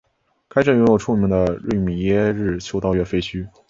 [0.47, 3.47] 该镇拥有著名的瑞米耶日修道院废墟。